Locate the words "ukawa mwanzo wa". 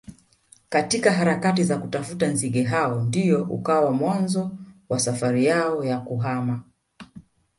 3.43-4.99